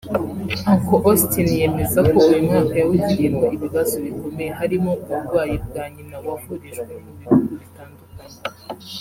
[0.71, 7.11] Uncle Austin yemeza ko uyu mwaka yawugiriyemo ibibazo bikomeye harimo uburwayi bwa nyina wavurijwe mu
[7.19, 8.39] bihugu bitandukanye